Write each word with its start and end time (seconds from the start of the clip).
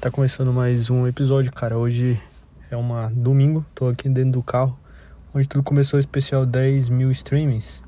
Tá 0.00 0.12
começando 0.12 0.52
mais 0.52 0.90
um 0.90 1.08
episódio, 1.08 1.50
cara. 1.50 1.76
Hoje 1.76 2.22
é 2.70 2.76
uma 2.76 3.10
domingo, 3.12 3.66
tô 3.74 3.88
aqui 3.88 4.08
dentro 4.08 4.30
do 4.30 4.42
carro, 4.44 4.78
onde 5.34 5.48
tudo 5.48 5.64
começou 5.64 5.98
especial 5.98 6.46
10 6.46 6.88
mil 6.88 7.10
streamings. 7.10 7.82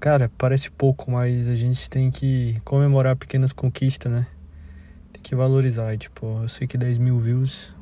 Cara, 0.00 0.28
parece 0.36 0.72
pouco, 0.72 1.08
mas 1.08 1.46
a 1.46 1.54
gente 1.54 1.88
tem 1.88 2.10
que 2.10 2.60
comemorar 2.64 3.14
pequenas 3.14 3.52
conquistas, 3.52 4.10
né? 4.10 4.26
Tem 5.12 5.22
que 5.22 5.36
valorizar. 5.36 5.94
E, 5.94 5.98
tipo, 5.98 6.40
eu 6.42 6.48
sei 6.48 6.66
que 6.66 6.76
10 6.76 6.98
mil 6.98 7.20
views 7.20 7.72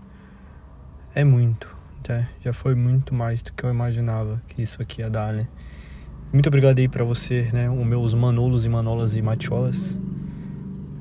é 1.15 1.25
muito, 1.25 1.75
né? 2.07 2.29
Já 2.45 2.53
foi 2.53 2.75
muito 2.75 3.15
mais 3.15 3.41
do 3.41 3.55
que 3.55 3.65
eu 3.65 3.71
imaginava 3.71 4.43
que 4.49 4.61
isso 4.61 4.83
aqui 4.83 5.01
ia 5.01 5.09
dar, 5.09 5.33
né? 5.33 5.49
Muito 6.31 6.49
obrigado 6.49 6.81
aí 6.81 6.87
pra 6.87 7.03
você, 7.03 7.49
né? 7.51 7.71
Os 7.71 7.87
meus 7.87 8.13
manolos 8.13 8.67
e 8.67 8.69
manolas 8.69 9.17
e 9.17 9.23
matiolas. 9.23 9.97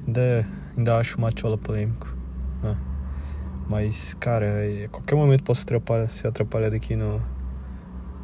Ainda, 0.07 0.47
ainda 0.77 0.95
acho 0.95 1.19
matiola 1.19 1.57
polêmico. 1.57 2.16
Né? 2.61 2.77
Mas, 3.69 4.13
cara, 4.13 4.45
a 4.45 4.65
é, 4.65 4.87
qualquer 4.87 5.15
momento 5.15 5.43
posso 5.43 5.63
atrapalhar, 5.63 6.09
ser 6.09 6.27
atrapalhado 6.27 6.75
aqui 6.75 6.95
no, 6.95 7.21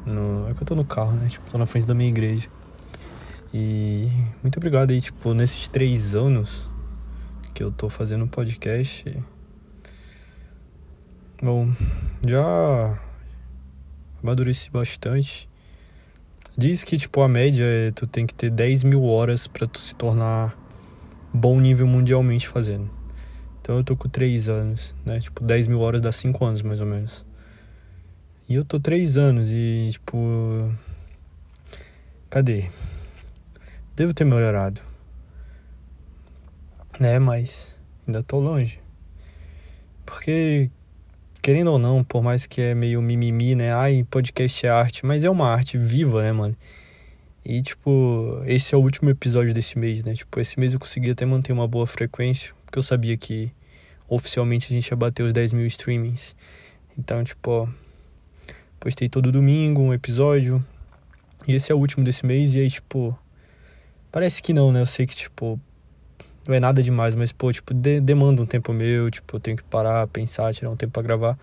no. 0.06 0.50
É 0.50 0.54
que 0.54 0.62
eu 0.62 0.66
tô 0.66 0.76
no 0.76 0.86
carro, 0.86 1.12
né? 1.14 1.28
Tipo, 1.28 1.50
tô 1.52 1.58
na 1.58 1.66
frente 1.66 1.86
da 1.86 1.94
minha 1.94 2.10
igreja. 2.10 2.48
E 3.54 4.10
muito 4.42 4.58
obrigado 4.58 4.92
aí, 4.92 5.02
tipo, 5.02 5.34
nesses 5.34 5.68
três 5.68 6.16
anos 6.16 6.68
que 7.54 7.62
eu 7.62 7.72
tô 7.72 7.90
fazendo 7.90 8.24
um 8.24 8.28
podcast. 8.28 9.06
Bom, 11.42 11.72
já 12.26 12.98
amadureci 14.22 14.72
bastante. 14.72 15.50
Diz 16.58 16.84
que, 16.84 16.98
tipo, 16.98 17.22
a 17.22 17.28
média 17.28 17.66
é 17.66 17.92
tu 17.92 18.08
tem 18.08 18.26
que 18.26 18.34
ter 18.34 18.50
10 18.50 18.84
mil 18.84 19.04
horas 19.04 19.46
para 19.46 19.68
tu 19.68 19.80
se 19.80 19.94
tornar 19.94 20.58
bom 21.34 21.60
nível 21.60 21.86
mundialmente 21.86 22.48
fazendo. 22.48 23.03
Então 23.64 23.78
eu 23.78 23.84
tô 23.84 23.96
com 23.96 24.10
3 24.10 24.50
anos, 24.50 24.94
né? 25.06 25.22
Tipo, 25.22 25.42
10 25.42 25.68
mil 25.70 25.80
horas 25.80 26.02
dá 26.02 26.12
5 26.12 26.44
anos, 26.44 26.62
mais 26.62 26.82
ou 26.82 26.86
menos. 26.86 27.26
E 28.50 28.56
eu 28.56 28.66
tô 28.66 28.78
3 28.78 29.18
anos 29.18 29.54
e, 29.54 29.88
tipo... 29.90 30.70
Cadê? 32.30 32.70
Devo 33.96 34.14
ter 34.14 34.26
melhorado. 34.26 34.82
Né, 37.00 37.18
mas 37.20 37.74
ainda 38.06 38.22
tô 38.22 38.38
longe. 38.38 38.82
Porque, 40.06 40.70
querendo 41.42 41.72
ou 41.72 41.80
não, 41.80 42.04
por 42.04 42.22
mais 42.22 42.46
que 42.46 42.62
é 42.62 42.76
meio 42.76 43.02
mimimi, 43.02 43.56
né? 43.56 43.74
Ai, 43.74 44.06
podcast 44.10 44.66
é 44.66 44.70
arte, 44.70 45.06
mas 45.06 45.24
é 45.24 45.30
uma 45.30 45.48
arte 45.48 45.78
viva, 45.78 46.22
né, 46.22 46.34
mano? 46.34 46.58
E, 47.46 47.62
tipo, 47.62 48.42
esse 48.46 48.74
é 48.74 48.78
o 48.78 48.82
último 48.82 49.10
episódio 49.10 49.54
desse 49.54 49.78
mês, 49.78 50.04
né? 50.04 50.14
Tipo, 50.14 50.40
esse 50.40 50.60
mês 50.60 50.74
eu 50.74 50.80
consegui 50.80 51.12
até 51.12 51.26
manter 51.26 51.52
uma 51.52 51.68
boa 51.68 51.86
frequência 51.86 52.54
porque 52.74 52.80
eu 52.80 52.84
sabia 52.84 53.16
que 53.16 53.52
oficialmente 54.08 54.66
a 54.66 54.76
gente 54.76 54.88
ia 54.88 54.98
bater 54.98 55.22
os 55.22 55.32
10 55.32 55.54
mil 55.54 55.68
streamings. 55.68 56.36
Então, 56.98 57.24
tipo, 57.24 57.52
ó, 57.52 57.68
postei 58.80 59.08
todo 59.08 59.32
domingo 59.32 59.80
um 59.80 59.94
episódio. 59.94 60.64
E 61.48 61.54
esse 61.54 61.72
é 61.72 61.76
o 61.76 61.78
último 61.78 62.04
desse 62.04 62.26
mês. 62.26 62.56
E 62.56 62.62
aí, 62.62 62.70
tipo, 62.70 63.16
parece 64.12 64.42
que 64.42 64.54
não, 64.54 64.72
né? 64.72 64.82
Eu 64.82 64.88
sei 64.88 65.06
que, 65.06 65.16
tipo, 65.16 65.60
não 66.48 66.56
é 66.56 66.60
nada 66.60 66.82
demais, 66.82 67.14
mas, 67.14 67.32
pô, 67.32 67.52
tipo, 67.52 67.74
de 67.76 68.02
demanda 68.02 68.42
um 68.42 68.46
tempo 68.48 68.74
meu. 68.74 69.12
Tipo, 69.12 69.36
eu 69.36 69.40
tenho 69.40 69.58
que 69.58 69.64
parar, 69.64 70.08
pensar, 70.08 70.52
tirar 70.52 70.72
um 70.72 70.76
tempo 70.76 70.94
pra 70.94 71.04
gravar. 71.04 71.38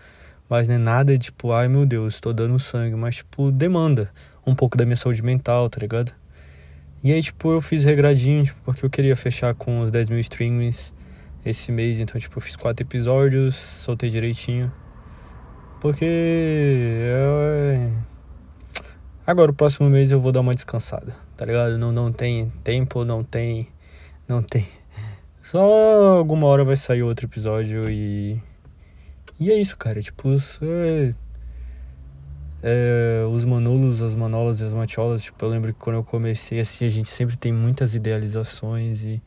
Mas 0.49 0.67
não 0.67 0.75
é 0.75 0.77
nada, 0.77 1.17
tipo, 1.17 1.53
ai 1.53 1.69
meu 1.69 1.85
Deus, 1.85 2.19
tô 2.19 2.33
dando 2.33 2.59
sangue. 2.59 2.95
Mas, 2.95 3.15
tipo, 3.15 3.51
demanda 3.51 4.11
um 4.45 4.55
pouco 4.55 4.77
da 4.77 4.85
minha 4.85 4.95
saúde 4.95 5.23
mental, 5.23 5.69
tá 5.69 5.79
ligado? 5.79 6.13
E 7.03 7.11
aí, 7.11 7.21
tipo, 7.21 7.51
eu 7.51 7.61
fiz 7.61 7.83
regradinho, 7.83 8.43
tipo, 8.43 8.59
porque 8.63 8.85
eu 8.85 8.89
queria 8.89 9.15
fechar 9.15 9.55
com 9.55 9.81
os 9.81 9.91
10 9.91 10.09
mil 10.09 10.19
streamings 10.19 10.93
esse 11.43 11.71
mês, 11.71 11.99
então 11.99 12.19
tipo, 12.19 12.37
eu 12.37 12.41
fiz 12.41 12.55
quatro 12.55 12.85
episódios, 12.85 13.55
soltei 13.55 14.09
direitinho. 14.09 14.71
Porque 15.79 16.05
eu... 16.05 17.91
agora 19.25 19.49
o 19.49 19.53
próximo 19.53 19.89
mês 19.89 20.11
eu 20.11 20.21
vou 20.21 20.31
dar 20.31 20.41
uma 20.41 20.53
descansada, 20.53 21.15
tá 21.35 21.43
ligado? 21.43 21.77
Não, 21.77 21.91
não 21.91 22.11
tem 22.11 22.51
tempo, 22.63 23.03
não 23.03 23.23
tem. 23.23 23.67
Não 24.27 24.43
tem. 24.43 24.67
Só 25.41 25.59
alguma 26.17 26.45
hora 26.47 26.63
vai 26.63 26.75
sair 26.75 27.01
outro 27.01 27.25
episódio 27.25 27.89
e. 27.89 28.39
E 29.39 29.51
é 29.51 29.55
isso, 29.59 29.75
cara. 29.75 29.99
Tipo, 29.99 30.29
é, 30.61 31.13
é, 32.63 33.25
os 33.31 33.43
manolos, 33.45 34.01
as 34.01 34.13
manolas 34.13 34.61
e 34.61 34.63
as 34.63 34.73
matiolas. 34.73 35.23
Tipo, 35.23 35.45
eu 35.45 35.49
lembro 35.49 35.73
que 35.73 35.79
quando 35.79 35.95
eu 35.97 36.03
comecei 36.03 36.59
assim, 36.59 36.85
a 36.85 36.89
gente 36.89 37.09
sempre 37.09 37.37
tem 37.37 37.51
muitas 37.51 37.95
idealizações 37.95 39.03
e 39.03 39.21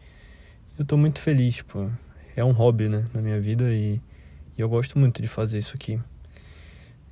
eu 0.79 0.85
tô 0.85 0.97
muito 0.97 1.21
feliz, 1.21 1.57
tipo, 1.57 1.91
é 2.37 2.45
um 2.45 2.53
hobby, 2.53 2.89
né, 2.89 3.07
na 3.13 3.21
minha 3.21 3.41
vida 3.41 3.73
e, 3.73 4.01
e 4.57 4.61
eu 4.61 4.69
gosto 4.69 4.99
muito 4.99 5.21
de 5.21 5.29
fazer 5.29 5.59
isso 5.59 5.75
aqui. 5.75 6.01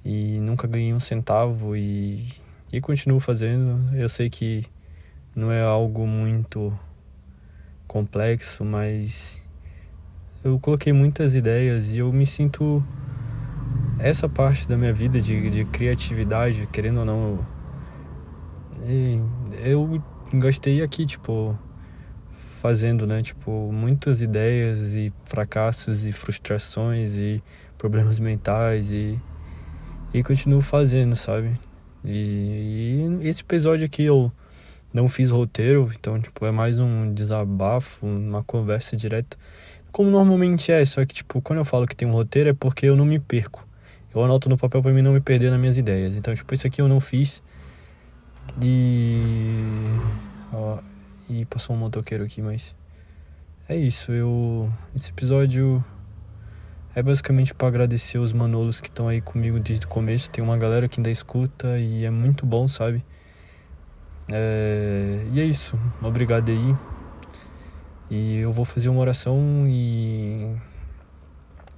E 0.05 0.38
nunca 0.41 0.66
ganhei 0.66 0.93
um 0.93 1.00
centavo 1.00 1.77
e, 1.77 2.28
e 2.72 2.81
continuo 2.81 3.21
fazendo. 3.21 3.94
Eu 3.94 4.09
sei 4.09 4.28
que 4.28 4.65
não 5.34 5.50
é 5.50 5.62
algo 5.62 6.06
muito 6.06 6.77
complexo, 7.87 8.65
mas 8.65 9.41
eu 10.43 10.59
coloquei 10.59 10.93
muitas 10.93 11.37
ideias 11.37 11.94
e 11.94 11.99
eu 11.99 12.12
me 12.12 12.27
sinto 12.27 12.83
essa 14.02 14.28
parte 14.28 14.68
da 14.68 14.76
minha 14.76 14.92
vida 14.92 15.20
de, 15.20 15.48
de 15.48 15.64
criatividade, 15.64 16.68
querendo 16.72 16.98
ou 17.00 17.04
não, 17.04 17.38
eu, 19.64 20.02
gastei 20.34 20.82
aqui, 20.82 21.06
tipo, 21.06 21.56
fazendo, 22.60 23.06
né? 23.06 23.22
Tipo, 23.22 23.70
muitas 23.72 24.20
ideias 24.22 24.94
e 24.94 25.12
fracassos 25.24 26.04
e 26.04 26.12
frustrações 26.12 27.16
e 27.16 27.42
problemas 27.78 28.18
mentais 28.18 28.91
e, 28.91 29.18
e 30.12 30.22
continuo 30.22 30.60
fazendo, 30.60 31.14
sabe? 31.14 31.52
E, 32.04 33.18
e 33.20 33.28
esse 33.28 33.42
episódio 33.42 33.86
aqui 33.86 34.02
eu 34.02 34.32
não 34.92 35.08
fiz 35.08 35.30
roteiro, 35.30 35.91
então, 35.98 36.20
tipo, 36.20 36.44
é 36.44 36.50
mais 36.50 36.78
um 36.78 37.14
desabafo, 37.14 38.04
uma 38.04 38.42
conversa 38.42 38.96
direta. 38.96 39.36
Como 39.92 40.10
normalmente 40.10 40.72
é, 40.72 40.84
só 40.84 41.04
que, 41.04 41.14
tipo, 41.14 41.41
quando 41.41 41.60
eu 41.60 41.64
falo 41.64 41.86
que 41.86 41.94
tem 41.94 42.08
um 42.08 42.12
roteiro 42.12 42.50
é 42.50 42.52
porque 42.52 42.86
eu 42.86 42.96
não 42.96 43.04
me 43.04 43.18
perco. 43.18 43.66
Eu 44.14 44.22
anoto 44.24 44.48
no 44.48 44.56
papel 44.56 44.82
para 44.82 44.92
mim 44.92 45.02
não 45.02 45.12
me 45.12 45.20
perder 45.20 45.50
nas 45.50 45.58
minhas 45.58 45.78
ideias. 45.78 46.16
Então, 46.16 46.34
tipo, 46.34 46.52
isso 46.54 46.66
aqui 46.66 46.80
eu 46.80 46.88
não 46.88 47.00
fiz. 47.00 47.42
E. 48.62 49.64
Ó, 50.52 50.78
e 51.28 51.44
passou 51.46 51.74
um 51.74 51.78
motoqueiro 51.78 52.24
aqui, 52.24 52.42
mas 52.42 52.74
é 53.68 53.76
isso. 53.76 54.12
Eu 54.12 54.70
esse 54.94 55.10
episódio 55.10 55.82
é 56.94 57.02
basicamente 57.02 57.54
para 57.54 57.68
agradecer 57.68 58.18
os 58.18 58.32
manolos 58.32 58.80
que 58.80 58.88
estão 58.88 59.08
aí 59.08 59.20
comigo 59.20 59.58
desde 59.58 59.86
o 59.86 59.88
começo. 59.88 60.30
Tem 60.30 60.44
uma 60.44 60.58
galera 60.58 60.88
que 60.88 61.00
ainda 61.00 61.10
escuta 61.10 61.78
e 61.78 62.04
é 62.04 62.10
muito 62.10 62.44
bom, 62.44 62.68
sabe? 62.68 63.02
É... 64.30 65.26
E 65.32 65.40
é 65.40 65.44
isso. 65.44 65.78
Obrigado 66.02 66.50
aí. 66.50 66.76
E 68.10 68.36
eu 68.36 68.52
vou 68.52 68.66
fazer 68.66 68.90
uma 68.90 69.00
oração 69.00 69.64
e 69.66 70.54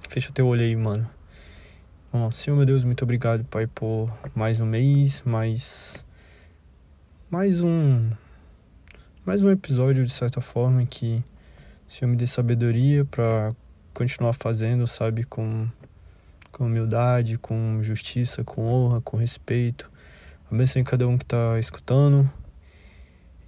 fecha 0.09 0.33
teu 0.33 0.47
olho 0.47 0.61
aí, 0.61 0.75
mano. 0.75 1.14
Senhor 2.31 2.55
meu 2.55 2.65
Deus, 2.65 2.85
muito 2.85 3.03
obrigado, 3.03 3.43
Pai, 3.45 3.67
por 3.67 4.11
mais 4.33 4.61
um 4.61 4.65
mês, 4.65 5.21
mais 5.25 6.05
mais 7.29 7.61
um 7.61 8.09
mais 9.25 9.41
um 9.41 9.49
episódio 9.49 10.05
de 10.05 10.11
certa 10.11 10.39
forma 10.39 10.85
que 10.85 11.23
o 11.87 11.91
Senhor 11.91 12.09
me 12.09 12.15
dê 12.15 12.25
sabedoria 12.25 13.03
para 13.03 13.51
continuar 13.93 14.33
fazendo, 14.33 14.87
sabe, 14.87 15.23
com, 15.23 15.67
com 16.51 16.65
humildade, 16.65 17.37
com 17.37 17.81
justiça, 17.81 18.43
com 18.43 18.65
honra, 18.65 19.01
com 19.01 19.17
respeito. 19.17 19.91
Abençoe 20.51 20.83
cada 20.83 21.07
um 21.07 21.17
que 21.17 21.25
está 21.25 21.59
escutando. 21.59 22.29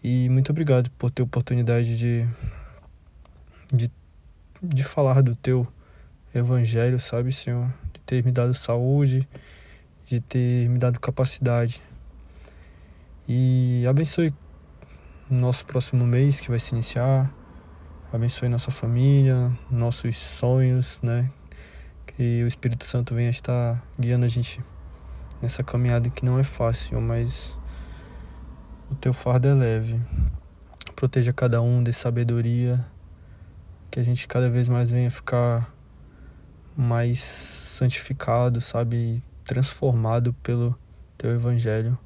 E 0.03 0.27
muito 0.29 0.51
obrigado 0.51 0.89
por 0.97 1.09
ter 1.09 1.21
a 1.21 1.25
oportunidade 1.25 1.97
de, 1.97 2.27
de, 3.73 3.91
de 4.61 4.83
falar 4.83 5.21
do 5.21 5.35
teu 5.35 5.67
evangelho, 6.33 6.99
sabe, 6.99 7.31
Senhor? 7.31 7.71
Ter 8.07 8.23
me 8.23 8.31
dado 8.31 8.53
saúde, 8.53 9.27
de 10.05 10.21
ter 10.21 10.69
me 10.69 10.79
dado 10.79 10.97
capacidade. 10.97 11.81
E 13.27 13.85
abençoe 13.85 14.33
nosso 15.29 15.65
próximo 15.65 16.05
mês 16.05 16.39
que 16.39 16.49
vai 16.49 16.57
se 16.57 16.73
iniciar. 16.73 17.29
Abençoe 18.13 18.47
nossa 18.47 18.71
família, 18.71 19.51
nossos 19.69 20.15
sonhos, 20.15 21.01
né? 21.03 21.29
Que 22.05 22.43
o 22.45 22.47
Espírito 22.47 22.85
Santo 22.85 23.13
venha 23.13 23.29
estar 23.29 23.83
guiando 23.99 24.25
a 24.25 24.29
gente 24.29 24.63
nessa 25.41 25.61
caminhada 25.61 26.09
que 26.09 26.23
não 26.23 26.39
é 26.39 26.45
fácil, 26.45 27.01
mas 27.01 27.57
o 28.89 28.95
teu 28.95 29.13
fardo 29.13 29.49
é 29.49 29.53
leve. 29.53 29.99
Proteja 30.95 31.33
cada 31.33 31.61
um 31.61 31.83
de 31.83 31.91
sabedoria, 31.91 32.85
que 33.91 33.99
a 33.99 34.03
gente 34.03 34.25
cada 34.29 34.49
vez 34.49 34.69
mais 34.69 34.89
venha 34.89 35.11
ficar 35.11 35.75
mais 36.77 37.19
santificado, 37.19 38.61
sabe? 38.61 39.23
Transformado 39.43 40.31
pelo 40.43 40.77
teu 41.17 41.31
evangelho. 41.31 41.97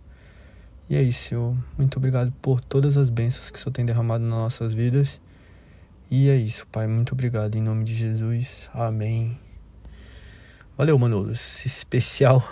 E 0.89 0.95
é 0.95 1.01
isso, 1.01 1.29
Senhor. 1.29 1.55
Muito 1.77 1.97
obrigado 1.97 2.33
por 2.41 2.61
todas 2.61 2.97
as 2.97 3.09
bênçãos 3.09 3.51
que 3.51 3.57
o 3.57 3.61
Senhor 3.61 3.73
tem 3.73 3.85
derramado 3.85 4.23
nas 4.23 4.37
nossas 4.37 4.73
vidas. 4.73 5.19
E 6.09 6.29
é 6.29 6.35
isso, 6.35 6.65
Pai. 6.67 6.87
Muito 6.87 7.13
obrigado. 7.13 7.55
Em 7.55 7.61
nome 7.61 7.83
de 7.83 7.93
Jesus. 7.93 8.69
Amém. 8.73 9.39
Valeu, 10.77 10.97
Manolos. 10.97 11.65
Especial. 11.65 12.45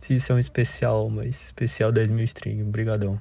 Se 0.00 0.14
isso 0.14 0.30
é 0.30 0.34
um 0.34 0.38
especial, 0.38 1.10
mas 1.10 1.46
especial 1.46 1.90
10 1.90 2.10
mil 2.10 2.24
streams. 2.24 2.62
Obrigadão. 2.62 3.20